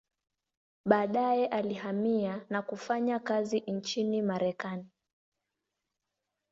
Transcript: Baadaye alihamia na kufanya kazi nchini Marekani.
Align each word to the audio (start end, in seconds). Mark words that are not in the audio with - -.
Baadaye 0.85 1.47
alihamia 1.47 2.45
na 2.49 2.61
kufanya 2.61 3.19
kazi 3.19 3.59
nchini 3.59 4.21
Marekani. 4.21 4.85